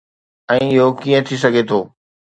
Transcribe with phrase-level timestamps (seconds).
[0.53, 1.79] ۽ اهو ڪيئن ٿي سگهي ٿو؟